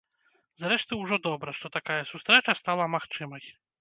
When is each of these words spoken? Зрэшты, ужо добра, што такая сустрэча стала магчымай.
Зрэшты, 0.61 0.97
ужо 1.03 1.19
добра, 1.27 1.53
што 1.57 1.71
такая 1.77 1.99
сустрэча 2.13 2.57
стала 2.61 2.89
магчымай. 2.95 3.45